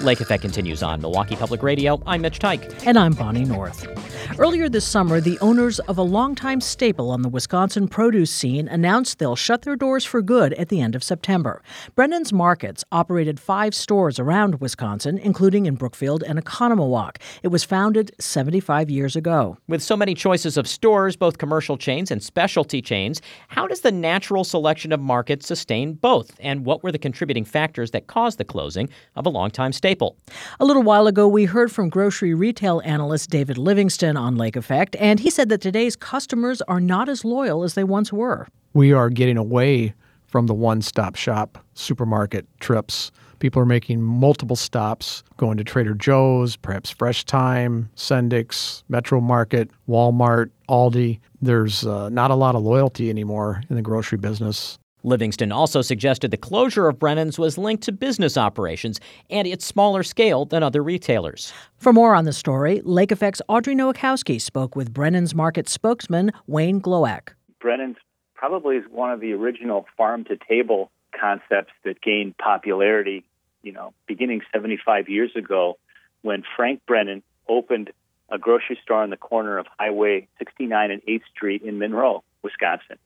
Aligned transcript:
Lake 0.00 0.20
Effect 0.20 0.42
continues 0.42 0.82
on 0.82 1.00
Milwaukee 1.00 1.36
Public 1.36 1.62
Radio. 1.62 2.02
I'm 2.06 2.20
Mitch 2.20 2.38
Teich. 2.38 2.86
And 2.86 2.98
I'm 2.98 3.14
Bonnie 3.14 3.44
North. 3.44 3.99
Earlier 4.40 4.70
this 4.70 4.86
summer, 4.86 5.20
the 5.20 5.38
owners 5.40 5.80
of 5.80 5.98
a 5.98 6.02
longtime 6.02 6.62
staple 6.62 7.10
on 7.10 7.20
the 7.20 7.28
Wisconsin 7.28 7.86
produce 7.86 8.30
scene 8.30 8.68
announced 8.68 9.18
they'll 9.18 9.36
shut 9.36 9.60
their 9.60 9.76
doors 9.76 10.06
for 10.06 10.22
good 10.22 10.54
at 10.54 10.70
the 10.70 10.80
end 10.80 10.94
of 10.94 11.04
September. 11.04 11.62
Brennan's 11.94 12.32
Markets 12.32 12.82
operated 12.90 13.38
five 13.38 13.74
stores 13.74 14.18
around 14.18 14.58
Wisconsin, 14.58 15.18
including 15.18 15.66
in 15.66 15.74
Brookfield 15.74 16.22
and 16.22 16.42
Oconomowoc. 16.42 17.18
It 17.42 17.48
was 17.48 17.64
founded 17.64 18.12
75 18.18 18.88
years 18.88 19.14
ago. 19.14 19.58
With 19.68 19.82
so 19.82 19.94
many 19.94 20.14
choices 20.14 20.56
of 20.56 20.66
stores, 20.66 21.16
both 21.16 21.36
commercial 21.36 21.76
chains 21.76 22.10
and 22.10 22.22
specialty 22.22 22.80
chains, 22.80 23.20
how 23.48 23.66
does 23.66 23.82
the 23.82 23.92
natural 23.92 24.44
selection 24.44 24.90
of 24.90 25.00
markets 25.00 25.46
sustain 25.46 25.92
both? 25.92 26.34
And 26.40 26.64
what 26.64 26.82
were 26.82 26.92
the 26.92 26.98
contributing 26.98 27.44
factors 27.44 27.90
that 27.90 28.06
caused 28.06 28.38
the 28.38 28.46
closing 28.46 28.88
of 29.16 29.26
a 29.26 29.28
longtime 29.28 29.74
staple? 29.74 30.16
A 30.60 30.64
little 30.64 30.82
while 30.82 31.06
ago, 31.06 31.28
we 31.28 31.44
heard 31.44 31.70
from 31.70 31.90
grocery 31.90 32.32
retail 32.32 32.80
analyst 32.86 33.28
David 33.28 33.58
Livingston 33.58 34.16
on 34.16 34.29
Lake 34.36 34.56
Effect, 34.56 34.96
and 34.98 35.20
he 35.20 35.30
said 35.30 35.48
that 35.48 35.60
today's 35.60 35.96
customers 35.96 36.62
are 36.62 36.80
not 36.80 37.08
as 37.08 37.24
loyal 37.24 37.62
as 37.62 37.74
they 37.74 37.84
once 37.84 38.12
were. 38.12 38.46
We 38.72 38.92
are 38.92 39.10
getting 39.10 39.36
away 39.36 39.94
from 40.26 40.46
the 40.46 40.54
one 40.54 40.80
stop 40.80 41.16
shop 41.16 41.58
supermarket 41.74 42.46
trips. 42.60 43.10
People 43.40 43.60
are 43.62 43.66
making 43.66 44.02
multiple 44.02 44.54
stops, 44.54 45.24
going 45.38 45.56
to 45.56 45.64
Trader 45.64 45.94
Joe's, 45.94 46.56
perhaps 46.56 46.90
Fresh 46.90 47.24
Thyme, 47.24 47.88
Sendik's, 47.96 48.84
Metro 48.88 49.20
Market, 49.20 49.70
Walmart, 49.88 50.50
Aldi. 50.68 51.18
There's 51.40 51.86
uh, 51.86 52.10
not 52.10 52.30
a 52.30 52.34
lot 52.34 52.54
of 52.54 52.62
loyalty 52.62 53.08
anymore 53.08 53.62
in 53.70 53.76
the 53.76 53.82
grocery 53.82 54.18
business. 54.18 54.78
Livingston 55.02 55.50
also 55.52 55.82
suggested 55.82 56.30
the 56.30 56.36
closure 56.36 56.88
of 56.88 56.98
Brennan's 56.98 57.38
was 57.38 57.56
linked 57.56 57.82
to 57.84 57.92
business 57.92 58.36
operations 58.36 59.00
and 59.30 59.46
its 59.48 59.64
smaller 59.64 60.02
scale 60.02 60.44
than 60.44 60.62
other 60.62 60.82
retailers. 60.82 61.52
For 61.78 61.92
more 61.92 62.14
on 62.14 62.24
the 62.24 62.32
story, 62.32 62.82
Lake 62.84 63.10
Effect's 63.12 63.40
Audrey 63.48 63.74
Nowakowski 63.74 64.40
spoke 64.40 64.76
with 64.76 64.92
Brennan's 64.92 65.34
Market 65.34 65.68
spokesman 65.68 66.32
Wayne 66.46 66.80
Glowac. 66.80 67.30
Brennan's 67.60 67.96
probably 68.34 68.76
is 68.76 68.84
one 68.90 69.10
of 69.10 69.20
the 69.20 69.32
original 69.32 69.86
farm 69.96 70.24
to 70.24 70.36
table 70.36 70.90
concepts 71.18 71.72
that 71.84 72.00
gained 72.00 72.36
popularity, 72.38 73.24
you 73.62 73.72
know, 73.72 73.92
beginning 74.06 74.42
75 74.52 75.08
years 75.08 75.30
ago 75.34 75.78
when 76.22 76.42
Frank 76.56 76.80
Brennan 76.86 77.22
opened 77.48 77.90
a 78.28 78.38
grocery 78.38 78.78
store 78.82 79.02
on 79.02 79.10
the 79.10 79.16
corner 79.16 79.58
of 79.58 79.66
Highway 79.78 80.28
69 80.38 80.90
and 80.90 81.02
8th 81.02 81.22
Street 81.34 81.62
in 81.62 81.78
Monroe, 81.78 82.22
Wisconsin 82.42 82.98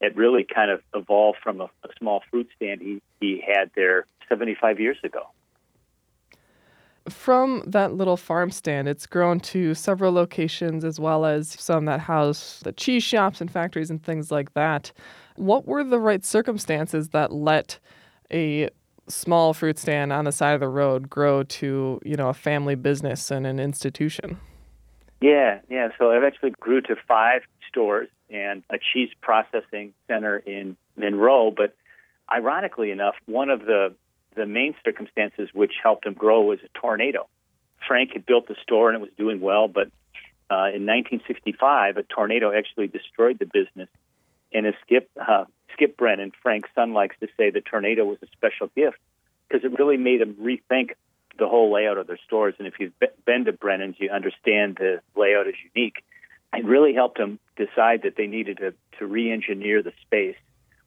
it 0.00 0.16
really 0.16 0.44
kind 0.44 0.70
of 0.70 0.80
evolved 0.94 1.38
from 1.42 1.60
a, 1.60 1.64
a 1.64 1.88
small 1.98 2.22
fruit 2.30 2.48
stand 2.56 2.80
he, 2.80 3.02
he 3.20 3.42
had 3.46 3.70
there 3.74 4.06
75 4.28 4.80
years 4.80 4.96
ago. 5.04 5.26
From 7.08 7.62
that 7.66 7.92
little 7.92 8.16
farm 8.16 8.50
stand, 8.50 8.88
it's 8.88 9.06
grown 9.06 9.38
to 9.40 9.74
several 9.74 10.12
locations 10.12 10.84
as 10.84 10.98
well 10.98 11.26
as 11.26 11.50
some 11.50 11.84
that 11.84 12.00
house 12.00 12.60
the 12.64 12.72
cheese 12.72 13.02
shops 13.02 13.42
and 13.42 13.50
factories 13.50 13.90
and 13.90 14.02
things 14.02 14.30
like 14.30 14.54
that. 14.54 14.90
What 15.36 15.66
were 15.66 15.84
the 15.84 15.98
right 15.98 16.24
circumstances 16.24 17.10
that 17.10 17.30
let 17.30 17.78
a 18.32 18.70
small 19.06 19.52
fruit 19.52 19.78
stand 19.78 20.14
on 20.14 20.24
the 20.24 20.32
side 20.32 20.54
of 20.54 20.60
the 20.60 20.68
road 20.68 21.10
grow 21.10 21.42
to, 21.42 22.00
you 22.04 22.16
know, 22.16 22.30
a 22.30 22.34
family 22.34 22.74
business 22.74 23.30
and 23.30 23.46
an 23.46 23.60
institution? 23.60 24.38
Yeah, 25.20 25.60
yeah. 25.68 25.88
So 25.98 26.10
it 26.10 26.16
eventually 26.16 26.52
grew 26.58 26.80
to 26.82 26.96
five 27.06 27.42
stores 27.74 28.08
and 28.30 28.62
a 28.70 28.76
cheese 28.92 29.10
processing 29.20 29.92
center 30.06 30.36
in 30.38 30.76
Monroe. 30.96 31.50
But 31.50 31.74
ironically 32.32 32.92
enough, 32.92 33.16
one 33.26 33.50
of 33.50 33.60
the 33.60 33.94
the 34.36 34.46
main 34.46 34.74
circumstances 34.84 35.48
which 35.52 35.72
helped 35.80 36.06
him 36.06 36.14
grow 36.14 36.42
was 36.42 36.58
a 36.64 36.78
tornado. 36.78 37.28
Frank 37.86 38.14
had 38.14 38.26
built 38.26 38.48
the 38.48 38.56
store 38.62 38.90
and 38.90 38.96
it 38.96 39.00
was 39.00 39.12
doing 39.16 39.40
well, 39.40 39.68
but 39.68 39.88
uh, 40.50 40.74
in 40.74 40.86
1965, 40.86 41.96
a 41.96 42.02
tornado 42.02 42.52
actually 42.52 42.88
destroyed 42.88 43.38
the 43.38 43.46
business. 43.46 43.88
And 44.52 44.66
as 44.66 44.74
Skip 44.82 45.08
uh, 45.20 45.44
Skip 45.72 45.96
Brennan, 45.96 46.32
Frank's 46.42 46.68
son, 46.74 46.92
likes 46.94 47.16
to 47.20 47.28
say, 47.36 47.50
the 47.50 47.60
tornado 47.60 48.04
was 48.04 48.18
a 48.22 48.26
special 48.32 48.70
gift 48.74 48.98
because 49.48 49.64
it 49.64 49.78
really 49.78 49.96
made 49.96 50.20
him 50.20 50.34
rethink 50.34 50.90
the 51.38 51.48
whole 51.48 51.72
layout 51.72 51.98
of 51.98 52.06
their 52.06 52.18
stores. 52.26 52.54
And 52.58 52.66
if 52.66 52.74
you've 52.78 52.92
been 53.24 53.44
to 53.44 53.52
Brennan's, 53.52 53.96
you 53.98 54.10
understand 54.10 54.76
the 54.76 55.00
layout 55.16 55.48
is 55.48 55.54
unique. 55.74 56.04
It 56.56 56.64
really 56.64 56.94
helped 56.94 57.18
them 57.18 57.38
decide 57.56 58.02
that 58.02 58.16
they 58.16 58.26
needed 58.26 58.58
to, 58.58 58.74
to 58.98 59.06
re-engineer 59.06 59.82
the 59.82 59.92
space, 60.02 60.36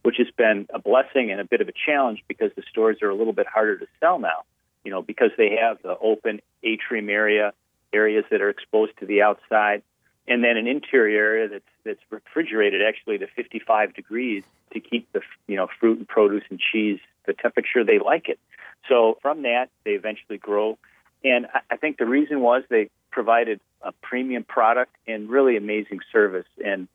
which 0.03 0.17
has 0.17 0.27
been 0.37 0.67
a 0.73 0.79
blessing 0.79 1.31
and 1.31 1.39
a 1.39 1.45
bit 1.45 1.61
of 1.61 1.67
a 1.67 1.73
challenge 1.85 2.23
because 2.27 2.51
the 2.55 2.63
stores 2.69 3.01
are 3.01 3.09
a 3.09 3.15
little 3.15 3.33
bit 3.33 3.47
harder 3.47 3.77
to 3.77 3.87
sell 3.99 4.19
now. 4.19 4.43
You 4.83 4.91
know, 4.91 5.01
because 5.01 5.31
they 5.37 5.57
have 5.61 5.81
the 5.81 5.97
open 5.97 6.41
atrium 6.63 7.09
area, 7.09 7.53
areas 7.91 8.23
that 8.31 8.41
are 8.41 8.49
exposed 8.49 8.93
to 8.99 9.05
the 9.05 9.21
outside, 9.21 9.83
and 10.27 10.43
then 10.43 10.57
an 10.57 10.67
interior 10.67 11.17
area 11.17 11.49
that's 11.49 11.63
that's 11.83 11.99
refrigerated 12.09 12.81
actually 12.81 13.17
to 13.17 13.27
55 13.27 13.93
degrees 13.93 14.43
to 14.73 14.79
keep 14.79 15.11
the 15.13 15.21
you 15.47 15.55
know 15.55 15.67
fruit 15.79 15.97
and 15.97 16.07
produce 16.07 16.43
and 16.49 16.59
cheese 16.59 16.99
the 17.25 17.33
temperature 17.33 17.83
they 17.83 17.99
like 17.99 18.29
it. 18.29 18.39
So 18.87 19.17
from 19.21 19.43
that, 19.43 19.69
they 19.83 19.91
eventually 19.91 20.37
grow. 20.37 20.77
And 21.23 21.47
I 21.69 21.77
think 21.77 21.97
the 21.97 22.05
reason 22.05 22.41
was 22.41 22.63
they 22.69 22.89
provided 23.17 23.59
a 23.81 23.91
premium 24.03 24.43
product 24.43 24.95
and 25.07 25.27
really 25.27 25.57
amazing 25.57 26.01
service. 26.11 26.45
And 26.63 26.87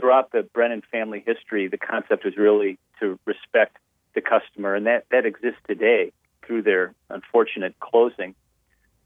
throughout 0.00 0.32
the 0.32 0.42
Brennan 0.42 0.82
family 0.90 1.22
history, 1.26 1.68
the 1.68 1.76
concept 1.76 2.24
was 2.24 2.38
really 2.38 2.78
to 3.00 3.18
respect 3.26 3.76
the 4.14 4.22
customer, 4.22 4.74
and 4.74 4.86
that, 4.86 5.04
that 5.10 5.26
exists 5.26 5.60
today 5.68 6.12
through 6.42 6.62
their 6.62 6.94
unfortunate 7.10 7.78
closing. 7.80 8.34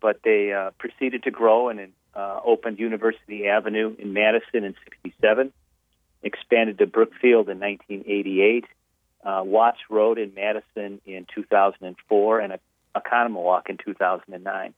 But 0.01 0.21
they 0.23 0.53
uh, 0.53 0.71
proceeded 0.79 1.25
to 1.25 1.33
grow 1.33 1.69
and 1.69 1.93
uh, 2.15 2.39
opened 2.45 2.79
University 2.79 3.49
Avenue 3.49 3.97
in 3.99 4.13
Madison 4.13 4.63
in 4.63 4.77
67, 4.85 5.53
expanded 6.23 6.79
to 6.79 6.87
Brookfield 6.87 7.49
in 7.49 7.59
1988, 7.59 8.67
uh, 9.25 9.43
Watts 9.45 9.81
Road 9.91 10.17
in 10.17 10.33
Madison 10.33 11.01
in 11.07 11.27
2004, 11.35 12.39
and 12.39 12.53
Oconomowoc 12.95 13.69
in 13.69 13.79
2009. 13.85 14.75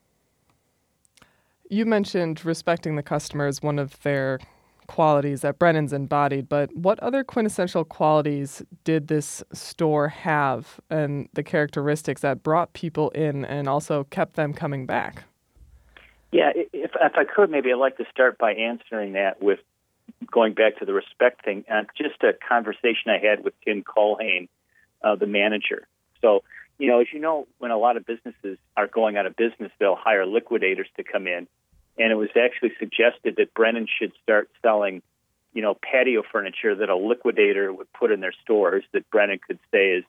You 1.68 1.86
mentioned 1.86 2.44
respecting 2.44 2.96
the 2.96 3.02
customer 3.02 3.46
as 3.46 3.62
one 3.62 3.78
of 3.78 4.00
their 4.02 4.38
qualities 4.86 5.40
that 5.40 5.58
Brennan's 5.58 5.92
embodied, 5.92 6.48
but 6.48 6.74
what 6.76 7.00
other 7.00 7.24
quintessential 7.24 7.84
qualities 7.84 8.62
did 8.84 9.08
this 9.08 9.42
store 9.52 10.08
have 10.08 10.78
and 10.90 11.28
the 11.32 11.42
characteristics 11.42 12.20
that 12.20 12.42
brought 12.42 12.72
people 12.74 13.10
in 13.10 13.44
and 13.44 13.68
also 13.68 14.04
kept 14.04 14.34
them 14.34 14.52
coming 14.52 14.86
back? 14.86 15.24
Yeah, 16.32 16.50
if, 16.54 16.90
if 17.00 17.12
I 17.14 17.24
could, 17.24 17.50
maybe 17.50 17.72
I'd 17.72 17.76
like 17.76 17.96
to 17.98 18.04
start 18.10 18.38
by 18.38 18.52
answering 18.54 19.12
that 19.12 19.40
with 19.42 19.60
going 20.30 20.54
back 20.54 20.78
to 20.78 20.84
the 20.84 20.92
respect 20.92 21.44
thing, 21.44 21.64
uh, 21.72 21.84
just 21.96 22.22
a 22.22 22.32
conversation 22.46 23.08
I 23.08 23.18
had 23.24 23.44
with 23.44 23.54
Tim 23.64 23.82
Culhane, 23.84 24.48
uh, 25.02 25.14
the 25.14 25.26
manager. 25.26 25.86
So, 26.20 26.42
you 26.78 26.88
know, 26.88 27.00
as 27.00 27.06
you 27.12 27.20
know, 27.20 27.46
when 27.58 27.70
a 27.70 27.78
lot 27.78 27.96
of 27.96 28.04
businesses 28.04 28.58
are 28.76 28.88
going 28.88 29.16
out 29.16 29.26
of 29.26 29.36
business, 29.36 29.70
they'll 29.78 29.96
hire 29.96 30.26
liquidators 30.26 30.88
to 30.96 31.04
come 31.04 31.26
in. 31.26 31.46
And 31.98 32.10
it 32.10 32.16
was 32.16 32.30
actually 32.36 32.72
suggested 32.78 33.36
that 33.36 33.54
Brennan 33.54 33.86
should 33.98 34.12
start 34.22 34.50
selling, 34.62 35.02
you 35.52 35.62
know, 35.62 35.74
patio 35.74 36.22
furniture 36.30 36.74
that 36.74 36.88
a 36.88 36.96
liquidator 36.96 37.72
would 37.72 37.92
put 37.92 38.10
in 38.10 38.20
their 38.20 38.34
stores 38.42 38.84
that 38.92 39.08
Brennan 39.10 39.38
could 39.46 39.58
say 39.70 39.90
is 39.90 40.04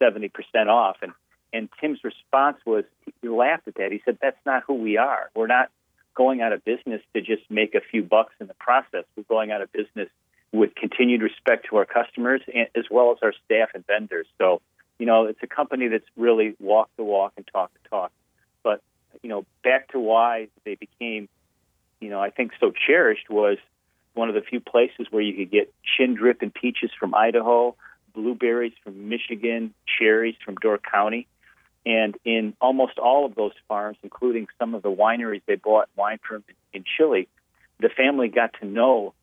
70% 0.00 0.30
off. 0.68 0.96
And, 1.02 1.12
and 1.52 1.68
Tim's 1.80 2.04
response 2.04 2.58
was, 2.66 2.84
he 3.22 3.28
laughed 3.28 3.68
at 3.68 3.76
that. 3.76 3.92
He 3.92 4.02
said, 4.04 4.18
that's 4.20 4.40
not 4.44 4.64
who 4.66 4.74
we 4.74 4.98
are. 4.98 5.30
We're 5.34 5.46
not 5.46 5.70
going 6.14 6.42
out 6.42 6.52
of 6.52 6.64
business 6.64 7.00
to 7.14 7.22
just 7.22 7.42
make 7.50 7.74
a 7.74 7.80
few 7.80 8.02
bucks 8.02 8.34
in 8.40 8.46
the 8.46 8.54
process. 8.54 9.04
We're 9.16 9.22
going 9.24 9.50
out 9.50 9.62
of 9.62 9.72
business 9.72 10.08
with 10.52 10.74
continued 10.74 11.22
respect 11.22 11.66
to 11.70 11.76
our 11.76 11.86
customers 11.86 12.42
and, 12.54 12.68
as 12.74 12.84
well 12.90 13.12
as 13.12 13.18
our 13.22 13.32
staff 13.44 13.70
and 13.74 13.86
vendors. 13.86 14.26
So, 14.38 14.60
you 14.98 15.06
know, 15.06 15.24
it's 15.24 15.42
a 15.42 15.46
company 15.46 15.88
that's 15.88 16.04
really 16.16 16.54
walk 16.60 16.90
the 16.96 17.04
walk 17.04 17.32
and 17.36 17.48
talk 17.50 17.70
the 17.72 17.88
talk. 17.88 18.12
You 19.22 19.28
know, 19.28 19.46
back 19.62 19.92
to 19.92 20.00
why 20.00 20.48
they 20.64 20.74
became, 20.74 21.28
you 22.00 22.10
know, 22.10 22.20
I 22.20 22.30
think 22.30 22.52
so 22.58 22.72
cherished 22.72 23.30
was 23.30 23.58
one 24.14 24.28
of 24.28 24.34
the 24.34 24.42
few 24.42 24.60
places 24.60 25.06
where 25.10 25.22
you 25.22 25.34
could 25.34 25.50
get 25.50 25.72
chin 25.96 26.14
drip 26.14 26.42
and 26.42 26.52
peaches 26.52 26.90
from 26.98 27.14
Idaho, 27.14 27.74
blueberries 28.14 28.72
from 28.82 29.08
Michigan, 29.08 29.74
cherries 29.98 30.34
from 30.44 30.56
Door 30.56 30.80
County. 30.90 31.26
And 31.84 32.16
in 32.24 32.54
almost 32.60 32.98
all 32.98 33.24
of 33.26 33.34
those 33.34 33.52
farms, 33.68 33.96
including 34.02 34.46
some 34.58 34.74
of 34.74 34.82
the 34.82 34.90
wineries 34.90 35.42
they 35.46 35.56
bought 35.56 35.88
wine 35.96 36.18
from 36.26 36.44
in 36.72 36.84
Chile, 36.96 37.28
the 37.80 37.88
family 37.88 38.28
got 38.28 38.54
to 38.60 38.66
know 38.66 39.14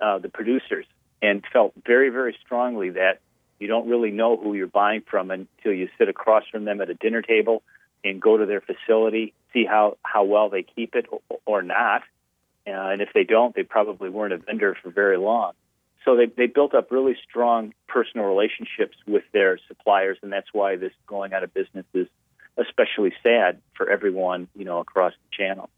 uh, 0.00 0.18
the 0.18 0.28
producers 0.28 0.86
and 1.22 1.44
felt 1.52 1.72
very, 1.84 2.10
very 2.10 2.36
strongly 2.44 2.90
that 2.90 3.20
you 3.58 3.66
don't 3.66 3.88
really 3.88 4.10
know 4.10 4.36
who 4.36 4.54
you're 4.54 4.66
buying 4.66 5.02
from 5.08 5.30
until 5.30 5.72
you 5.72 5.88
sit 5.98 6.08
across 6.08 6.44
from 6.50 6.64
them 6.64 6.80
at 6.80 6.90
a 6.90 6.94
dinner 6.94 7.22
table 7.22 7.62
and 8.04 8.20
go 8.20 8.36
to 8.36 8.46
their 8.46 8.60
facility, 8.60 9.34
see 9.52 9.64
how, 9.64 9.96
how 10.02 10.24
well 10.24 10.48
they 10.48 10.62
keep 10.62 10.94
it 10.94 11.06
or, 11.10 11.20
or 11.46 11.62
not. 11.62 12.02
Uh, 12.66 12.70
and 12.92 13.00
if 13.00 13.08
they 13.14 13.24
don't, 13.24 13.54
they 13.54 13.62
probably 13.62 14.10
weren't 14.10 14.32
a 14.32 14.36
vendor 14.38 14.76
for 14.82 14.90
very 14.90 15.16
long. 15.16 15.52
so 16.04 16.16
they, 16.16 16.26
they 16.26 16.46
built 16.46 16.74
up 16.74 16.90
really 16.90 17.16
strong 17.28 17.72
personal 17.86 18.26
relationships 18.26 18.96
with 19.06 19.24
their 19.32 19.58
suppliers, 19.68 20.18
and 20.22 20.32
that's 20.32 20.48
why 20.52 20.76
this 20.76 20.92
going 21.06 21.32
out 21.32 21.42
of 21.42 21.52
business 21.54 21.86
is 21.94 22.06
especially 22.56 23.12
sad 23.22 23.60
for 23.74 23.88
everyone, 23.88 24.48
you 24.54 24.64
know, 24.64 24.78
across 24.78 25.12
the 25.12 25.36
channel. 25.36 25.70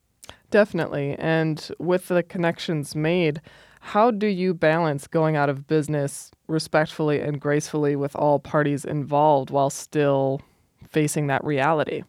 Definitely. 0.50 1.14
And 1.18 1.70
with 1.78 2.08
the 2.08 2.22
connections 2.22 2.96
made, 2.96 3.40
how 3.80 4.10
do 4.10 4.26
you 4.26 4.52
balance 4.52 5.06
going 5.06 5.36
out 5.36 5.48
of 5.48 5.66
business 5.66 6.30
respectfully 6.48 7.20
and 7.20 7.40
gracefully 7.40 7.96
with 7.96 8.14
all 8.16 8.38
parties 8.38 8.84
involved 8.84 9.50
while 9.50 9.70
still 9.70 10.40
facing 10.88 11.28
that 11.28 11.44
reality? 11.44 12.02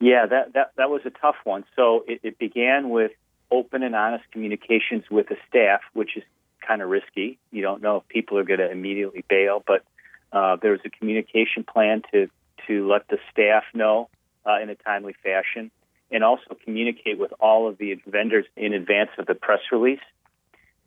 Yeah, 0.00 0.26
that, 0.26 0.52
that, 0.54 0.72
that 0.76 0.90
was 0.90 1.02
a 1.04 1.10
tough 1.10 1.36
one. 1.44 1.64
So 1.74 2.04
it, 2.06 2.20
it 2.22 2.38
began 2.38 2.90
with 2.90 3.12
open 3.50 3.82
and 3.82 3.94
honest 3.94 4.24
communications 4.30 5.04
with 5.10 5.28
the 5.28 5.36
staff, 5.48 5.80
which 5.94 6.16
is 6.16 6.24
kind 6.66 6.82
of 6.82 6.88
risky. 6.88 7.38
You 7.50 7.62
don't 7.62 7.82
know 7.82 7.98
if 7.98 8.08
people 8.08 8.38
are 8.38 8.44
going 8.44 8.60
to 8.60 8.70
immediately 8.70 9.24
bail, 9.28 9.62
but 9.66 9.84
uh, 10.32 10.56
there 10.60 10.72
was 10.72 10.80
a 10.84 10.90
communication 10.90 11.64
plan 11.64 12.02
to 12.12 12.28
to 12.66 12.88
let 12.88 13.06
the 13.08 13.18
staff 13.30 13.62
know 13.74 14.08
uh, 14.44 14.60
in 14.60 14.68
a 14.70 14.74
timely 14.74 15.14
fashion, 15.22 15.70
and 16.10 16.24
also 16.24 16.56
communicate 16.64 17.16
with 17.18 17.32
all 17.38 17.68
of 17.68 17.78
the 17.78 17.94
vendors 18.06 18.44
in 18.56 18.72
advance 18.72 19.10
of 19.18 19.26
the 19.26 19.34
press 19.34 19.60
release. 19.70 20.00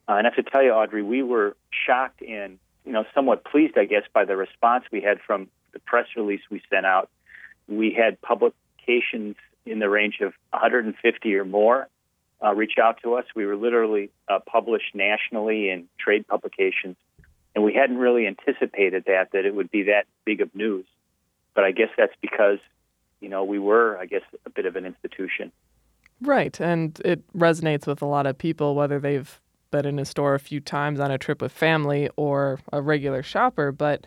Uh, 0.08 0.14
and 0.14 0.28
I 0.28 0.32
have 0.34 0.44
to 0.44 0.52
tell 0.52 0.62
you, 0.62 0.72
Audrey, 0.72 1.04
we 1.04 1.24
were 1.24 1.56
shocked 1.86 2.22
and 2.22 2.60
you 2.86 2.92
know 2.92 3.06
somewhat 3.16 3.46
pleased, 3.46 3.78
I 3.78 3.86
guess, 3.86 4.04
by 4.14 4.26
the 4.26 4.36
response 4.36 4.84
we 4.92 5.02
had 5.02 5.20
from 5.26 5.48
the 5.72 5.80
press 5.80 6.08
release 6.18 6.42
we 6.50 6.62
sent 6.70 6.86
out. 6.86 7.10
We 7.68 7.92
had 7.92 8.22
publications 8.80 9.36
in 9.66 9.80
the 9.80 9.90
range 9.90 10.20
of 10.22 10.34
150 10.52 11.36
or 11.36 11.46
more 11.46 11.88
uh, 12.44 12.54
reach 12.56 12.74
out 12.82 13.00
to 13.04 13.16
us. 13.16 13.26
We 13.36 13.46
were 13.46 13.56
literally 13.56 14.10
uh, 14.28 14.40
published 14.46 14.96
nationally 14.96 15.70
in 15.70 15.88
trade 16.00 16.28
publications, 16.28 16.96
and 17.54 17.64
we 17.64 17.74
hadn't 17.74 17.98
really 17.98 18.28
anticipated 18.28 19.04
that 19.08 19.32
that 19.34 19.46
it 19.46 19.54
would 19.54 19.70
be 19.70 19.84
that 19.84 20.06
big 20.26 20.42
of 20.42 20.54
news. 20.56 20.86
But 21.54 21.66
I 21.66 21.72
guess 21.72 21.90
that's 21.98 22.14
because 22.22 22.60
you 23.20 23.30
know 23.30 23.44
we 23.44 23.60
were, 23.60 23.98
I 23.98 24.06
guess, 24.06 24.22
a 24.46 24.50
bit 24.50 24.66
of 24.66 24.76
an 24.76 24.86
institution. 24.86 25.52
Right, 26.22 26.60
and 26.60 27.00
it 27.06 27.22
resonates 27.34 27.88
with 27.88 28.02
a 28.02 28.06
lot 28.06 28.26
of 28.26 28.38
people, 28.38 28.76
whether 28.76 29.00
they've 29.00 29.40
been 29.72 29.86
in 29.86 30.00
a 30.00 30.06
store 30.06 30.36
a 30.36 30.40
few 30.40 30.60
times 30.60 31.00
on 31.00 31.12
a 31.12 31.18
trip 31.18 31.42
with 31.42 31.52
family 31.52 32.10
or 32.16 32.60
a 32.74 32.82
regular 32.82 33.22
shopper. 33.22 33.72
But 33.72 34.06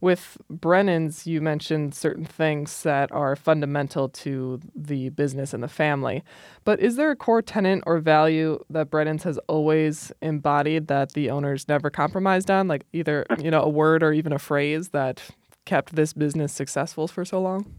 with 0.00 0.36
Brennan's, 0.50 1.26
you 1.26 1.40
mentioned 1.40 1.94
certain 1.94 2.24
things 2.24 2.82
that 2.82 3.10
are 3.12 3.36
fundamental 3.36 4.08
to 4.10 4.60
the 4.74 5.08
business 5.10 5.54
and 5.54 5.62
the 5.62 5.68
family. 5.68 6.22
But 6.64 6.80
is 6.80 6.96
there 6.96 7.10
a 7.10 7.16
core 7.16 7.42
tenant 7.42 7.84
or 7.86 7.98
value 7.98 8.62
that 8.70 8.90
Brennan's 8.90 9.22
has 9.24 9.38
always 9.48 10.12
embodied 10.20 10.88
that 10.88 11.12
the 11.12 11.30
owners 11.30 11.68
never 11.68 11.90
compromised 11.90 12.50
on, 12.50 12.68
like 12.68 12.84
either 12.92 13.24
you 13.38 13.50
know 13.50 13.62
a 13.62 13.68
word 13.68 14.02
or 14.02 14.12
even 14.12 14.32
a 14.32 14.38
phrase 14.38 14.90
that 14.90 15.22
kept 15.64 15.94
this 15.94 16.12
business 16.12 16.52
successful 16.52 17.08
for 17.08 17.24
so 17.24 17.40
long? 17.40 17.74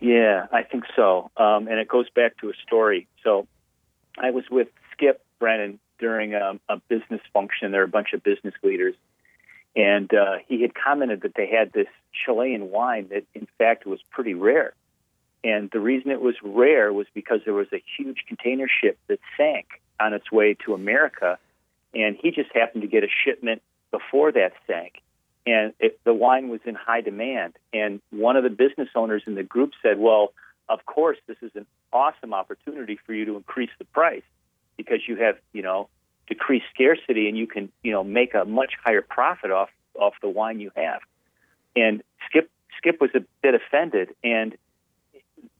Yeah, 0.00 0.46
I 0.52 0.62
think 0.62 0.84
so. 0.94 1.30
Um, 1.36 1.66
and 1.66 1.78
it 1.80 1.88
goes 1.88 2.08
back 2.10 2.36
to 2.38 2.50
a 2.50 2.52
story. 2.64 3.08
So 3.24 3.48
I 4.16 4.30
was 4.30 4.44
with 4.50 4.68
Skip 4.92 5.24
Brennan 5.40 5.80
during 5.98 6.34
a, 6.34 6.58
a 6.68 6.76
business 6.88 7.20
function. 7.32 7.72
There 7.72 7.80
were 7.80 7.86
a 7.86 7.88
bunch 7.88 8.12
of 8.12 8.22
business 8.22 8.54
leaders 8.62 8.94
and 9.76 10.12
uh, 10.12 10.38
he 10.46 10.62
had 10.62 10.74
commented 10.74 11.22
that 11.22 11.34
they 11.34 11.46
had 11.46 11.72
this 11.72 11.86
Chilean 12.12 12.70
wine 12.70 13.08
that, 13.10 13.24
in 13.34 13.46
fact, 13.58 13.86
was 13.86 14.00
pretty 14.10 14.34
rare. 14.34 14.72
And 15.44 15.70
the 15.70 15.80
reason 15.80 16.10
it 16.10 16.20
was 16.20 16.34
rare 16.42 16.92
was 16.92 17.06
because 17.14 17.40
there 17.44 17.54
was 17.54 17.68
a 17.72 17.82
huge 17.96 18.24
container 18.26 18.66
ship 18.68 18.98
that 19.06 19.20
sank 19.36 19.66
on 20.00 20.12
its 20.12 20.32
way 20.32 20.54
to 20.64 20.74
America. 20.74 21.38
And 21.94 22.16
he 22.20 22.30
just 22.30 22.50
happened 22.52 22.82
to 22.82 22.88
get 22.88 23.04
a 23.04 23.08
shipment 23.24 23.62
before 23.90 24.32
that 24.32 24.52
sank. 24.66 25.00
And 25.46 25.72
it, 25.78 25.98
the 26.04 26.12
wine 26.12 26.48
was 26.48 26.60
in 26.64 26.74
high 26.74 27.00
demand. 27.00 27.54
And 27.72 28.00
one 28.10 28.36
of 28.36 28.42
the 28.42 28.50
business 28.50 28.88
owners 28.94 29.22
in 29.26 29.34
the 29.34 29.42
group 29.42 29.72
said, 29.82 29.98
Well, 29.98 30.32
of 30.68 30.84
course, 30.84 31.16
this 31.26 31.38
is 31.40 31.52
an 31.54 31.66
awesome 31.92 32.34
opportunity 32.34 32.98
for 33.06 33.14
you 33.14 33.24
to 33.26 33.36
increase 33.36 33.70
the 33.78 33.86
price 33.86 34.24
because 34.76 35.00
you 35.06 35.16
have, 35.16 35.38
you 35.52 35.62
know, 35.62 35.88
decrease 36.28 36.62
scarcity 36.74 37.28
and 37.28 37.36
you 37.36 37.46
can 37.46 37.70
you 37.82 37.92
know 37.92 38.04
make 38.04 38.34
a 38.34 38.44
much 38.44 38.74
higher 38.82 39.02
profit 39.02 39.50
off 39.50 39.70
off 39.98 40.14
the 40.22 40.28
wine 40.28 40.60
you 40.60 40.70
have. 40.76 41.00
And 41.74 42.02
Skip 42.28 42.50
Skip 42.76 43.00
was 43.00 43.10
a 43.14 43.20
bit 43.42 43.54
offended, 43.54 44.14
and 44.22 44.56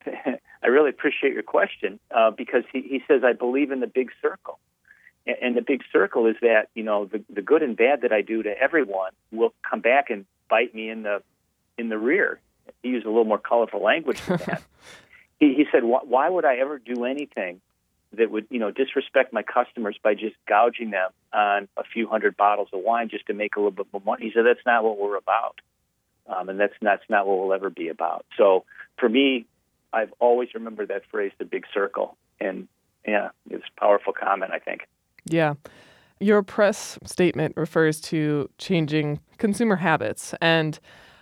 I 0.07 0.67
really 0.67 0.91
appreciate 0.91 1.33
your 1.33 1.43
question 1.43 1.99
uh, 2.15 2.31
because 2.31 2.65
he, 2.73 2.83
he 2.83 3.03
says 3.09 3.23
I 3.25 3.33
believe 3.33 3.71
in 3.71 3.81
the 3.81 3.87
big 3.87 4.11
circle, 4.23 4.59
and, 5.27 5.37
and 5.43 5.57
the 5.57 5.63
big 5.63 5.83
circle 5.93 6.27
is 6.27 6.37
that 6.43 6.69
you 6.75 6.83
know 6.83 7.07
the 7.07 7.23
the 7.29 7.43
good 7.43 7.63
and 7.63 7.77
bad 7.77 8.03
that 8.03 8.13
I 8.13 8.23
do 8.23 8.43
to 8.43 8.51
everyone 8.51 9.13
will 9.33 9.55
come 9.69 9.81
back 9.81 10.11
and 10.11 10.27
bite 10.49 10.75
me 10.75 10.91
in 10.91 11.03
the 11.03 11.23
in 11.77 11.89
the 11.89 11.99
rear. 11.99 12.41
He 12.83 12.91
used 12.91 13.07
a 13.07 13.09
little 13.09 13.25
more 13.25 13.39
colorful 13.39 13.83
language 13.83 14.21
than 14.27 14.39
that. 14.47 14.63
he, 15.41 15.55
he 15.55 15.67
said, 15.73 15.83
"Why 15.85 16.29
would 16.29 16.45
I 16.45 16.57
ever 16.57 16.79
do 16.79 17.05
anything 17.05 17.61
that 18.17 18.31
would 18.31 18.47
you 18.51 18.59
know 18.59 18.71
disrespect 18.71 19.33
my 19.33 19.43
customers 19.43 19.97
by 20.03 20.15
just 20.15 20.37
gouging 20.49 20.91
them 20.91 21.11
on 21.33 21.69
a 21.77 21.85
few 21.85 22.09
hundred 22.09 22.37
bottles 22.37 22.69
of 22.73 22.81
wine 22.83 23.09
just 23.09 23.27
to 23.27 23.35
make 23.35 23.57
a 23.57 23.61
little 23.61 23.71
bit 23.71 23.87
more 23.93 24.03
money. 24.05 24.31
Said 24.35 24.45
that's 24.47 24.65
not 24.65 24.85
what 24.85 24.99
we're 24.99 25.17
about, 25.17 25.61
um, 26.27 26.49
and 26.49 26.59
that's 26.59 26.75
that's 26.81 27.05
not 27.09 27.27
what 27.27 27.39
we'll 27.39 27.53
ever 27.53 27.71
be 27.71 27.89
about. 27.89 28.25
So 28.37 28.65
for 28.99 29.09
me, 29.09 29.47
I've 29.93 30.13
always 30.19 30.49
remembered 30.55 30.89
that 30.89 31.03
phrase, 31.11 31.33
the 31.39 31.45
big 31.45 31.65
circle, 31.73 32.17
and 32.41 32.69
yeah, 33.07 33.31
it's 33.51 33.65
a 33.77 33.81
powerful 33.81 34.13
comment. 34.13 34.53
I 34.53 34.59
think. 34.59 34.83
Yeah. 35.25 35.55
Your 36.21 36.43
press 36.43 36.99
statement 37.05 37.57
refers 37.57 38.01
to 38.03 38.51
changing 38.59 39.21
consumer 39.37 39.77
habits. 39.77 40.35
And 40.41 40.79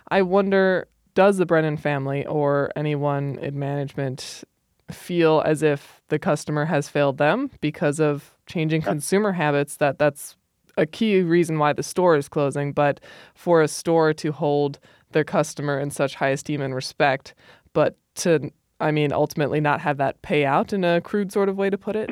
I 0.09 0.23
wonder 0.23 0.87
does 1.13 1.37
the 1.37 1.45
Brennan 1.45 1.77
family 1.77 2.25
or 2.25 2.71
anyone 2.75 3.39
in 3.39 3.57
management 3.57 4.43
feel 4.91 5.41
as 5.45 5.63
if 5.63 6.01
the 6.07 6.19
customer 6.19 6.65
has 6.65 6.87
failed 6.87 7.17
them 7.17 7.49
because 7.61 7.99
of 7.99 8.35
changing 8.45 8.81
consumer 8.81 9.33
habits 9.33 9.77
that 9.77 9.99
that's 9.99 10.35
a 10.77 10.85
key 10.85 11.21
reason 11.21 11.57
why 11.59 11.73
the 11.73 11.83
store 11.83 12.15
is 12.15 12.29
closing. 12.29 12.71
But 12.71 12.99
for 13.33 13.61
a 13.61 13.67
store 13.67 14.13
to 14.13 14.31
hold 14.31 14.79
their 15.11 15.23
customer 15.23 15.79
in 15.79 15.91
such 15.91 16.15
high 16.15 16.29
esteem 16.29 16.61
and 16.61 16.75
respect 16.75 17.33
but 17.73 17.95
to 18.15 18.51
i 18.79 18.91
mean 18.91 19.11
ultimately 19.11 19.59
not 19.59 19.79
have 19.81 19.97
that 19.97 20.21
pay 20.21 20.45
out 20.45 20.73
in 20.73 20.83
a 20.83 21.01
crude 21.01 21.31
sort 21.31 21.49
of 21.49 21.57
way 21.57 21.69
to 21.69 21.77
put 21.77 21.95
it? 21.95 22.09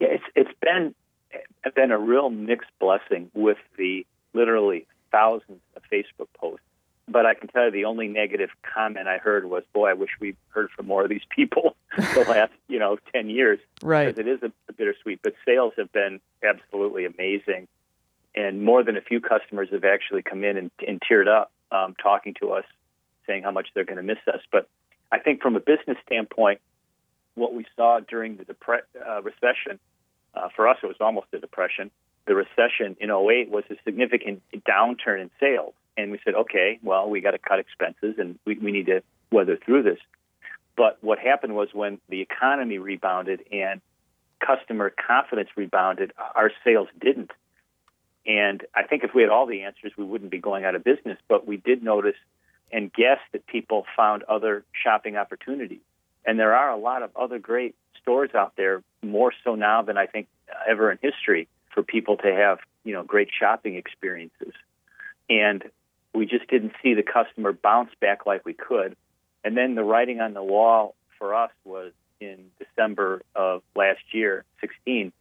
Yeah 0.00 0.08
it's 0.10 0.24
it's 0.34 0.58
been 0.60 0.94
been 1.74 1.90
a 1.90 1.98
real 1.98 2.30
mixed 2.30 2.70
blessing 2.80 3.30
with 3.34 3.58
the 3.76 4.04
literally 4.32 4.86
thousands 5.12 5.60
of 5.76 5.82
facebook 5.92 6.28
posts 6.34 6.64
but 7.10 7.26
I 7.26 7.34
can 7.34 7.48
tell 7.48 7.66
you 7.66 7.70
the 7.70 7.84
only 7.84 8.08
negative 8.08 8.50
comment 8.62 9.08
I 9.08 9.18
heard 9.18 9.44
was, 9.44 9.64
"Boy, 9.72 9.90
I 9.90 9.94
wish 9.94 10.10
we 10.20 10.36
heard 10.48 10.70
from 10.70 10.86
more 10.86 11.02
of 11.02 11.08
these 11.08 11.24
people 11.34 11.76
the 11.96 12.24
last, 12.28 12.52
you 12.68 12.78
know, 12.78 12.98
ten 13.12 13.30
years." 13.30 13.58
Right. 13.82 14.06
Because 14.06 14.18
it 14.18 14.28
is 14.28 14.42
a, 14.42 14.52
a 14.68 14.72
bittersweet, 14.72 15.20
but 15.22 15.34
sales 15.44 15.72
have 15.76 15.92
been 15.92 16.20
absolutely 16.42 17.04
amazing, 17.04 17.68
and 18.34 18.62
more 18.62 18.82
than 18.82 18.96
a 18.96 19.00
few 19.00 19.20
customers 19.20 19.68
have 19.72 19.84
actually 19.84 20.22
come 20.22 20.44
in 20.44 20.56
and, 20.56 20.70
and 20.86 21.00
teared 21.00 21.28
up, 21.28 21.50
um, 21.72 21.94
talking 22.02 22.34
to 22.40 22.52
us, 22.52 22.64
saying 23.26 23.42
how 23.42 23.50
much 23.50 23.68
they're 23.74 23.84
going 23.84 23.96
to 23.96 24.02
miss 24.02 24.18
us. 24.26 24.40
But 24.50 24.68
I 25.10 25.18
think 25.18 25.42
from 25.42 25.56
a 25.56 25.60
business 25.60 25.96
standpoint, 26.06 26.60
what 27.34 27.54
we 27.54 27.66
saw 27.76 28.00
during 28.00 28.36
the 28.36 28.44
depre- 28.44 28.82
uh, 29.06 29.22
recession, 29.22 29.78
uh, 30.34 30.48
for 30.54 30.68
us, 30.68 30.78
it 30.82 30.86
was 30.86 30.96
almost 31.00 31.28
a 31.32 31.38
depression. 31.38 31.90
The 32.26 32.34
recession 32.34 32.96
in 33.00 33.10
08 33.10 33.48
was 33.48 33.64
a 33.70 33.76
significant 33.84 34.42
downturn 34.68 35.22
in 35.22 35.30
sales 35.40 35.74
and 35.98 36.12
we 36.12 36.20
said, 36.24 36.34
okay, 36.34 36.78
well, 36.82 37.10
we 37.10 37.20
got 37.20 37.32
to 37.32 37.38
cut 37.38 37.58
expenses 37.58 38.14
and 38.18 38.38
we, 38.46 38.56
we 38.58 38.70
need 38.70 38.86
to 38.86 39.02
weather 39.32 39.58
through 39.62 39.82
this. 39.82 39.98
But 40.76 40.98
what 41.02 41.18
happened 41.18 41.56
was 41.56 41.68
when 41.72 41.98
the 42.08 42.20
economy 42.20 42.78
rebounded 42.78 43.44
and 43.50 43.80
customer 44.38 44.90
confidence 44.90 45.50
rebounded, 45.56 46.12
our 46.36 46.52
sales 46.64 46.86
didn't. 47.00 47.32
And 48.24 48.64
I 48.74 48.84
think 48.84 49.02
if 49.02 49.12
we 49.12 49.22
had 49.22 49.30
all 49.30 49.46
the 49.46 49.62
answers, 49.62 49.92
we 49.98 50.04
wouldn't 50.04 50.30
be 50.30 50.38
going 50.38 50.64
out 50.64 50.76
of 50.76 50.84
business. 50.84 51.18
But 51.28 51.46
we 51.46 51.56
did 51.56 51.82
notice 51.82 52.16
and 52.70 52.92
guess 52.92 53.18
that 53.32 53.46
people 53.46 53.84
found 53.96 54.22
other 54.24 54.64
shopping 54.72 55.16
opportunities. 55.16 55.80
And 56.24 56.38
there 56.38 56.54
are 56.54 56.70
a 56.70 56.76
lot 56.76 57.02
of 57.02 57.10
other 57.16 57.40
great 57.40 57.74
stores 58.00 58.30
out 58.34 58.52
there, 58.56 58.82
more 59.02 59.32
so 59.42 59.56
now 59.56 59.82
than 59.82 59.98
I 59.98 60.06
think 60.06 60.28
ever 60.68 60.92
in 60.92 60.98
history, 61.02 61.48
for 61.74 61.82
people 61.82 62.18
to 62.18 62.32
have 62.32 62.58
you 62.84 62.92
know 62.92 63.02
great 63.02 63.30
shopping 63.36 63.74
experiences. 63.74 64.52
And 65.30 65.64
we 66.14 66.26
just 66.26 66.48
didn't 66.48 66.72
see 66.82 66.94
the 66.94 67.02
customer 67.02 67.52
bounce 67.52 67.90
back 68.00 68.26
like 68.26 68.44
we 68.44 68.54
could. 68.54 68.96
And 69.44 69.56
then 69.56 69.74
the 69.74 69.84
writing 69.84 70.20
on 70.20 70.34
the 70.34 70.42
wall 70.42 70.94
for 71.18 71.34
us 71.34 71.50
was 71.64 71.92
in 72.20 72.46
December 72.58 73.22
of 73.34 73.62
last 73.76 74.00
year, 74.12 74.44
16, 74.60 75.12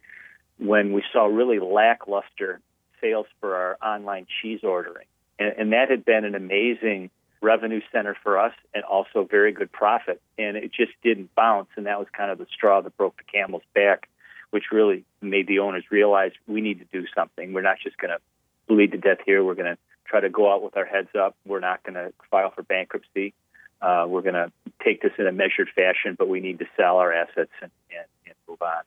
when 0.58 0.94
we 0.94 1.04
saw 1.14 1.26
really 1.26 1.60
lackluster 1.60 2.60
sales 3.02 3.28
for 3.40 3.56
our 3.56 3.78
online 3.82 4.26
cheese 4.42 4.62
ordering. 4.64 5.06
And, 5.38 5.54
and 5.58 5.74
that 5.74 5.90
had 5.90 6.04
been 6.04 6.26
an 6.26 6.36
amazing 6.36 7.12
revenue 7.42 7.82
center 7.92 8.18
for 8.24 8.40
us 8.40 8.54
and 8.74 8.84
also 8.84 9.24
very 9.30 9.52
good 9.52 9.72
profit. 9.72 10.22
And 10.38 10.58
it 10.58 10.72
just 10.74 10.94
didn't 11.04 11.34
bounce. 11.36 11.70
And 11.76 11.86
that 11.86 12.00
was 12.00 12.08
kind 12.16 12.32
of 12.32 12.40
the 12.40 12.48
straw 12.52 12.82
that 12.82 12.98
broke 12.98 13.18
the 13.18 13.24
camel's 13.24 13.64
back, 13.76 14.10
which 14.50 14.66
really 14.72 15.04
made 15.22 15.48
the 15.48 15.60
owners 15.60 15.84
realize 15.92 16.32
we 16.48 16.62
need 16.62 16.80
to 16.80 16.86
do 16.92 17.06
something. 17.14 17.54
We're 17.54 17.62
not 17.62 17.78
just 17.84 17.98
going 17.98 18.12
to 18.12 18.20
bleed 18.68 18.92
to 18.92 18.98
death 18.98 19.20
here. 19.26 19.44
We're 19.44 19.56
going 19.56 19.76
to 19.76 19.78
try 20.08 20.20
to 20.20 20.30
go 20.30 20.52
out 20.52 20.64
with 20.64 20.78
our 20.78 20.86
heads 20.86 21.10
up. 21.20 21.36
We're 21.46 21.60
not 21.60 21.84
going 21.84 21.96
to 21.96 22.14
file 22.32 22.52
for 22.52 22.64
bankruptcy. 22.64 23.34
Uh, 23.82 24.06
we're 24.08 24.22
going 24.22 24.34
to 24.34 24.52
take 24.84 25.02
this 25.02 25.12
in 25.20 25.28
a 25.28 25.32
measured 25.32 25.70
fashion, 25.76 26.16
but 26.18 26.28
we 26.28 26.40
need 26.40 26.60
to 26.60 26.66
sell 26.76 26.98
our 26.98 27.14
assets 27.14 27.52
and, 27.62 27.72
and, 27.92 28.06
and 28.26 28.36
move 28.48 28.62
on. 28.62 28.84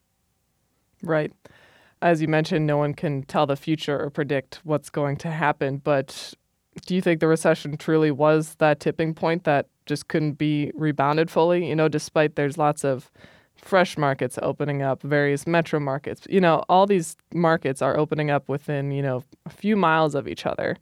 Right. 1.02 1.32
As 2.02 2.20
you 2.20 2.28
mentioned, 2.28 2.66
no 2.66 2.78
one 2.78 2.94
can 2.94 3.22
tell 3.22 3.46
the 3.46 3.56
future 3.56 4.00
or 4.00 4.10
predict 4.10 4.60
what's 4.64 4.90
going 4.90 5.16
to 5.18 5.30
happen. 5.30 5.76
But 5.78 6.34
do 6.86 6.94
you 6.94 7.02
think 7.02 7.20
the 7.20 7.28
recession 7.28 7.76
truly 7.76 8.10
was 8.10 8.56
that 8.56 8.80
tipping 8.80 9.14
point 9.14 9.44
that 9.44 9.66
just 9.86 10.08
couldn't 10.08 10.32
be 10.32 10.72
rebounded 10.74 11.30
fully? 11.30 11.68
You 11.68 11.76
know, 11.76 11.88
despite 11.88 12.36
there's 12.36 12.56
lots 12.56 12.84
of 12.84 13.10
fresh 13.56 13.98
markets 13.98 14.38
opening 14.42 14.82
up, 14.82 15.02
various 15.02 15.46
metro 15.46 15.78
markets. 15.78 16.26
You 16.30 16.40
know, 16.40 16.64
all 16.68 16.86
these 16.86 17.16
markets 17.34 17.82
are 17.82 17.96
opening 17.96 18.30
up 18.30 18.48
within, 18.48 18.90
you 18.90 19.02
know, 19.02 19.22
a 19.46 19.50
few 19.50 19.76
miles 19.76 20.14
of 20.14 20.26
each 20.26 20.46
other, 20.46 20.76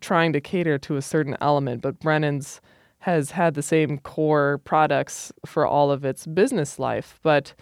trying 0.00 0.32
to 0.32 0.40
cater 0.40 0.78
to 0.78 0.96
a 0.96 1.02
certain 1.02 1.36
element. 1.40 1.82
But 1.82 1.98
Brennan's 1.98 2.60
has 3.00 3.30
had 3.30 3.54
the 3.54 3.62
same 3.62 3.98
core 3.98 4.60
products 4.64 5.32
for 5.46 5.66
all 5.66 5.90
of 5.90 6.04
its 6.04 6.26
business 6.26 6.78
life. 6.78 7.18
But 7.22 7.54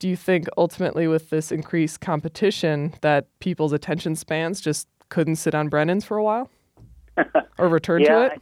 do 0.00 0.08
you 0.08 0.16
think 0.16 0.48
ultimately 0.56 1.06
with 1.06 1.30
this 1.30 1.52
increased 1.52 2.00
competition 2.00 2.94
that 3.00 3.26
people's 3.38 3.72
attention 3.72 4.16
spans 4.16 4.60
just 4.60 4.88
couldn't 5.08 5.36
sit 5.36 5.54
on 5.54 5.68
Brennan's 5.68 6.04
for 6.04 6.16
a 6.16 6.24
while? 6.24 6.50
or 7.58 7.68
return 7.68 8.02
yeah, 8.02 8.08
to 8.08 8.26
it? 8.26 8.32
I, 8.32 8.36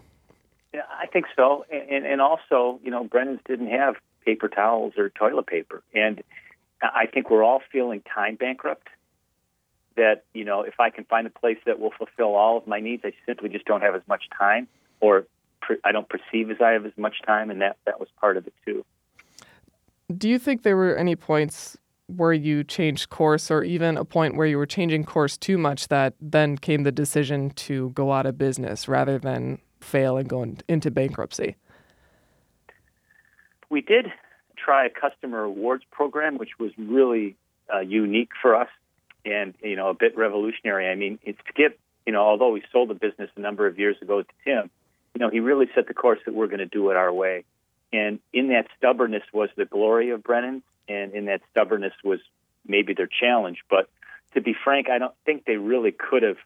yeah, 0.75 0.81
I 0.91 1.07
think 1.07 1.27
so. 1.37 1.67
And, 1.71 2.07
and 2.07 2.21
also, 2.21 2.81
you 2.83 2.91
know, 2.91 3.05
Brennan's 3.05 3.41
didn't 3.47 3.71
have 3.71 3.97
paper 4.25 4.49
towels 4.49 4.95
or 4.97 5.11
toilet 5.11 5.47
paper. 5.47 5.83
And 5.95 6.23
I 6.83 7.07
think 7.07 7.31
we're 7.31 7.43
all 7.43 7.61
feeling 7.73 8.03
time 8.03 8.37
bankrupt. 8.37 8.89
That, 9.99 10.23
you 10.33 10.45
know, 10.45 10.63
if 10.63 10.79
I 10.79 10.91
can 10.91 11.05
find 11.05 11.27
a 11.27 11.31
place 11.31 11.59
that 11.67 11.81
will 11.81 11.91
fulfill 11.91 12.37
all 12.37 12.57
of 12.57 12.69
my 12.69 12.79
needs, 12.79 13.03
I 13.05 13.13
simply 13.27 13.49
just 13.49 13.65
don't 13.65 13.81
have 13.81 13.97
as 13.97 14.03
much 14.07 14.23
time 14.37 14.69
or 15.01 15.27
I 15.85 15.91
don't 15.91 16.09
perceive 16.09 16.53
as 16.53 16.59
I 16.61 16.71
have 16.71 16.87
as 16.87 16.93
much 16.97 17.17
time. 17.27 17.51
And 17.51 17.61
that, 17.61 17.79
that 17.85 17.99
was 17.99 18.09
part 18.21 18.37
of 18.37 18.47
it 18.47 18.55
too. 18.65 18.85
Do 20.17 20.29
you 20.29 20.39
think 20.39 20.63
there 20.63 20.77
were 20.77 20.97
any 20.97 21.17
points 21.17 21.77
where 22.07 22.33
you 22.33 22.63
changed 22.63 23.11
course 23.11 23.51
or 23.51 23.65
even 23.65 23.97
a 23.97 24.05
point 24.05 24.37
where 24.37 24.47
you 24.47 24.57
were 24.57 24.67
changing 24.67 25.05
course 25.05 25.37
too 25.37 25.59
much 25.59 25.89
that 25.89 26.15
then 26.21 26.57
came 26.57 26.85
the 26.85 26.93
decision 26.93 27.51
to 27.51 27.91
go 27.91 28.13
out 28.13 28.25
of 28.25 28.39
business 28.39 28.87
rather 28.87 29.19
than 29.19 29.59
fail 29.81 30.17
and 30.17 30.29
go 30.29 30.47
into 30.69 30.91
bankruptcy? 30.93 31.57
We 33.69 33.81
did 33.81 34.07
try 34.57 34.87
a 34.87 34.91
customer 34.91 35.43
rewards 35.43 35.83
program, 35.91 36.39
which 36.39 36.59
was 36.59 36.71
really 36.79 37.37
uh, 37.75 37.81
unique 37.81 38.31
for 38.41 38.55
us 38.55 38.69
and 39.25 39.55
you 39.63 39.77
know 39.77 39.89
a 39.89 39.95
bit 39.95 40.17
revolutionary. 40.17 40.89
I 40.89 40.95
mean, 40.95 41.19
Skip. 41.49 41.79
You 42.07 42.13
know, 42.13 42.23
although 42.23 42.53
we 42.53 42.63
sold 42.73 42.89
the 42.89 42.95
business 42.95 43.29
a 43.37 43.41
number 43.41 43.67
of 43.67 43.79
years 43.79 43.97
ago 44.01 44.23
to 44.23 44.29
Tim, 44.43 44.71
you 45.15 45.21
know, 45.21 45.29
he 45.29 45.41
really 45.41 45.67
set 45.75 45.89
the 45.89 45.95
course 45.95 46.19
that 46.25 46.35
we're 46.35 46.47
going 46.47 46.61
to 46.61 46.67
do 46.67 46.89
it 46.91 46.97
our 46.97 47.13
way. 47.13 47.45
And 47.93 48.19
in 48.33 48.49
that 48.49 48.67
stubbornness 48.79 49.25
was 49.33 49.51
the 49.57 49.67
glory 49.67 50.11
of 50.11 50.23
Brennan, 50.23 50.63
and 50.89 51.13
in 51.13 51.27
that 51.27 51.43
stubbornness 51.51 51.93
was 52.03 52.21
maybe 52.67 52.95
their 52.95 53.09
challenge. 53.09 53.59
But 53.69 53.91
to 54.35 54.41
be 54.41 54.55
frank, 54.65 54.89
I 54.89 54.99
don't 54.99 55.15
think 55.27 55.45
they 55.45 55.57
really 55.57 55.93
could 55.93 56.23
have 56.23 56.37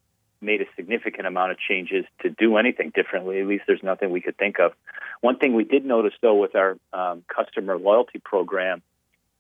made 0.40 0.60
a 0.60 0.66
significant 0.76 1.26
amount 1.26 1.52
of 1.52 1.58
changes 1.58 2.04
to 2.20 2.30
do 2.30 2.56
anything 2.56 2.90
differently. 2.94 3.40
At 3.40 3.46
least 3.46 3.64
there's 3.66 3.82
nothing 3.82 4.10
we 4.10 4.20
could 4.20 4.36
think 4.36 4.58
of. 4.58 4.72
One 5.20 5.38
thing 5.38 5.54
we 5.54 5.64
did 5.64 5.84
notice, 5.84 6.14
though, 6.20 6.34
with 6.34 6.56
our 6.56 6.76
um, 6.92 7.22
customer 7.28 7.78
loyalty 7.78 8.18
program, 8.18 8.82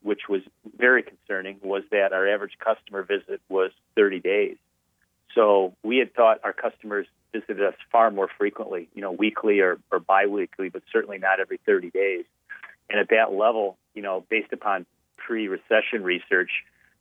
which 0.02 0.22
was 0.28 0.42
very 0.76 1.02
concerning, 1.02 1.58
was 1.62 1.82
that 1.90 2.12
our 2.12 2.28
average 2.28 2.58
customer 2.58 3.02
visit 3.02 3.40
was 3.48 3.70
30 3.96 4.20
days. 4.20 4.56
So 5.34 5.74
we 5.82 5.98
had 5.98 6.14
thought 6.14 6.40
our 6.44 6.52
customers 6.52 7.06
visited 7.32 7.62
us 7.62 7.74
far 7.90 8.10
more 8.10 8.28
frequently, 8.38 8.88
you 8.94 9.00
know, 9.00 9.12
weekly 9.12 9.60
or, 9.60 9.78
or 9.90 9.98
biweekly, 9.98 10.68
but 10.68 10.82
certainly 10.92 11.18
not 11.18 11.40
every 11.40 11.58
30 11.64 11.90
days. 11.90 12.24
And 12.90 13.00
at 13.00 13.08
that 13.08 13.32
level, 13.32 13.78
you 13.94 14.02
know, 14.02 14.24
based 14.28 14.52
upon 14.52 14.84
pre-recession 15.16 16.02
research, 16.02 16.50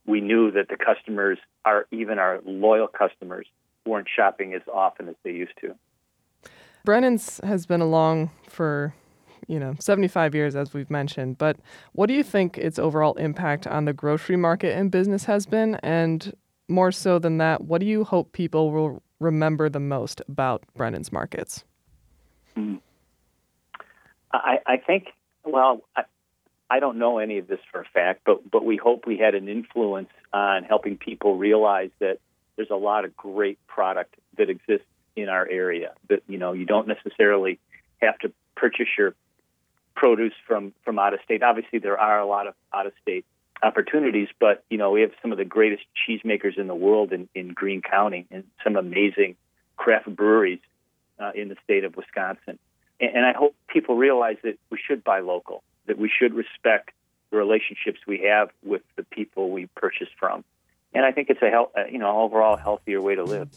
we 0.05 0.21
knew 0.21 0.51
that 0.51 0.69
the 0.69 0.77
customers 0.77 1.37
are 1.65 1.85
even 1.91 2.17
our 2.17 2.39
loyal 2.45 2.87
customers 2.87 3.45
weren't 3.85 4.07
shopping 4.13 4.53
as 4.53 4.61
often 4.73 5.09
as 5.09 5.15
they 5.23 5.31
used 5.31 5.53
to. 5.61 5.75
Brennan's 6.83 7.39
has 7.43 7.65
been 7.65 7.81
along 7.81 8.31
for, 8.47 8.93
you 9.47 9.59
know, 9.59 9.75
75 9.79 10.35
years, 10.35 10.55
as 10.55 10.73
we've 10.73 10.89
mentioned. 10.89 11.37
But 11.37 11.57
what 11.93 12.07
do 12.07 12.13
you 12.13 12.23
think 12.23 12.57
its 12.57 12.79
overall 12.79 13.13
impact 13.15 13.67
on 13.67 13.85
the 13.85 13.93
grocery 13.93 14.37
market 14.37 14.77
and 14.77 14.91
business 14.91 15.25
has 15.25 15.45
been? 15.45 15.75
And 15.83 16.33
more 16.67 16.91
so 16.91 17.19
than 17.19 17.37
that, 17.37 17.65
what 17.65 17.81
do 17.81 17.87
you 17.87 18.03
hope 18.03 18.31
people 18.31 18.71
will 18.71 19.01
remember 19.19 19.69
the 19.69 19.79
most 19.79 20.21
about 20.27 20.63
Brennan's 20.75 21.11
markets? 21.11 21.63
Hmm. 22.55 22.75
I, 24.33 24.59
I 24.65 24.77
think, 24.77 25.07
well, 25.43 25.81
I, 25.95 26.03
I 26.71 26.79
don't 26.79 26.97
know 26.97 27.17
any 27.17 27.37
of 27.37 27.47
this 27.47 27.59
for 27.69 27.81
a 27.81 27.85
fact, 27.85 28.21
but 28.25 28.49
but 28.49 28.63
we 28.63 28.77
hope 28.77 29.05
we 29.05 29.17
had 29.17 29.35
an 29.35 29.49
influence 29.49 30.09
on 30.31 30.63
helping 30.63 30.97
people 30.97 31.37
realize 31.37 31.91
that 31.99 32.19
there's 32.55 32.69
a 32.69 32.75
lot 32.75 33.03
of 33.03 33.15
great 33.15 33.59
product 33.67 34.15
that 34.37 34.49
exists 34.49 34.87
in 35.17 35.27
our 35.27 35.45
area. 35.47 35.93
That 36.07 36.23
you 36.27 36.37
know 36.37 36.53
you 36.53 36.65
don't 36.65 36.87
necessarily 36.87 37.59
have 38.01 38.17
to 38.19 38.31
purchase 38.55 38.87
your 38.97 39.15
produce 40.01 40.33
from 40.47 40.73
from 40.83 40.97
out 40.97 41.13
of 41.13 41.19
state. 41.23 41.43
Obviously, 41.43 41.77
there 41.77 41.99
are 41.99 42.19
a 42.19 42.25
lot 42.25 42.47
of 42.47 42.55
out 42.73 42.87
of 42.87 42.93
state 43.03 43.23
opportunities, 43.61 44.29
but 44.39 44.63
you 44.71 44.77
know 44.77 44.89
we 44.89 45.01
have 45.01 45.11
some 45.21 45.31
of 45.31 45.37
the 45.37 45.45
greatest 45.45 45.83
cheesemakers 46.01 46.57
in 46.57 46.65
the 46.65 46.75
world 46.75 47.13
in, 47.13 47.29
in 47.35 47.49
Green 47.49 47.81
County, 47.81 48.25
and 48.31 48.43
some 48.63 48.75
amazing 48.75 49.35
craft 49.77 50.07
breweries 50.15 50.59
uh, 51.19 51.31
in 51.35 51.49
the 51.49 51.55
state 51.63 51.83
of 51.83 51.95
Wisconsin. 51.95 52.57
And, 52.99 53.15
and 53.15 53.25
I 53.25 53.33
hope 53.33 53.55
people 53.67 53.95
realize 53.95 54.37
that 54.43 54.57
we 54.71 54.79
should 54.85 55.03
buy 55.03 55.19
local, 55.19 55.63
that 55.85 55.99
we 55.99 56.09
should 56.09 56.33
respect 56.33 56.89
the 57.29 57.37
relationships 57.37 57.99
we 58.07 58.21
have 58.21 58.49
with 58.63 58.81
the 58.95 59.03
people 59.03 59.51
we 59.51 59.67
purchase 59.75 60.09
from 60.19 60.43
and 60.93 61.05
I 61.05 61.11
think 61.11 61.29
it's 61.29 61.41
a 61.41 61.49
health, 61.49 61.71
uh, 61.77 61.85
you 61.85 61.99
know, 61.99 62.21
overall 62.21 62.57
healthier 62.57 63.01
way 63.01 63.15
to 63.15 63.23
live. 63.23 63.49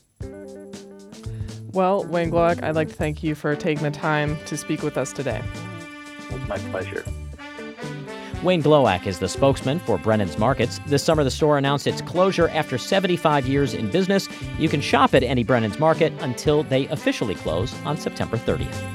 Well, 1.73 2.05
Wayne 2.05 2.31
Glowac, 2.31 2.63
I'd 2.63 2.77
like 2.77 2.89
to 2.89 2.95
thank 2.95 3.25
you 3.25 3.35
for 3.35 3.57
taking 3.57 3.83
the 3.83 3.91
time 3.91 4.39
to 4.47 4.57
speak 4.57 4.83
with 4.83 4.97
us 4.97 5.13
today. 5.13 5.43
My 6.49 6.59
pleasure. 6.59 7.05
Wayne 8.43 8.63
Glowac 8.63 9.07
is 9.07 9.19
the 9.19 9.29
spokesman 9.29 9.79
for 9.79 9.97
Brennan's 9.97 10.37
Markets. 10.37 10.79
This 10.87 11.03
summer, 11.03 11.25
the 11.25 11.31
store 11.31 11.57
announced 11.57 11.87
its 11.87 12.03
closure 12.03 12.49
after 12.51 12.77
75 12.77 13.47
years 13.47 13.73
in 13.73 13.91
business. 13.91 14.29
You 14.59 14.69
can 14.69 14.83
shop 14.83 15.15
at 15.15 15.23
any 15.23 15.45
Brennan's 15.45 15.79
Market 15.79 16.13
until 16.21 16.63
they 16.65 16.87
officially 16.89 17.35
close 17.35 17.75
on 17.87 17.97
September 17.97 18.37
30th. 18.37 18.94